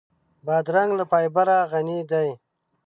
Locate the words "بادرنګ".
0.45-0.91